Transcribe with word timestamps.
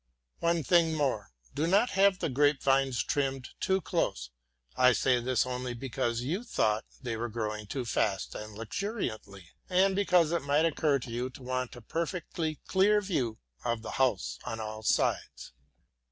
One 0.39 0.63
thing 0.63 0.95
more. 0.95 1.29
Do 1.53 1.67
not 1.67 1.91
have 1.91 2.17
the 2.17 2.29
grapevines 2.29 3.03
trimmed 3.03 3.49
too 3.59 3.81
close. 3.81 4.31
I 4.75 4.93
say 4.93 5.19
this 5.19 5.45
only 5.45 5.75
because 5.75 6.21
you 6.21 6.43
thought 6.43 6.85
they 7.03 7.15
were 7.15 7.29
growing 7.29 7.67
too 7.67 7.85
fast 7.85 8.33
and 8.33 8.53
luxuriantly, 8.57 9.49
and 9.69 9.95
because 9.95 10.31
it 10.31 10.41
might 10.41 10.65
occur 10.65 10.97
to 10.97 11.11
you 11.11 11.29
to 11.29 11.43
want 11.43 11.75
a 11.75 11.81
perfectly 11.81 12.55
clear 12.65 12.99
view 12.99 13.37
of 13.63 13.83
the 13.83 13.91
house 14.01 14.39
on 14.43 14.59
all 14.59 14.81
sides. 14.81 15.53